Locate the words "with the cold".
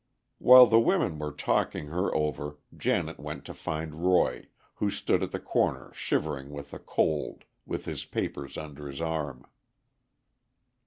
6.49-7.43